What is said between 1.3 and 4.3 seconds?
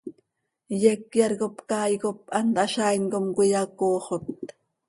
cop caay cop hant hazaain com cöiyacoxot.